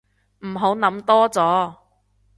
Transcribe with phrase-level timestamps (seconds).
[0.39, 1.75] 唔好諗多咗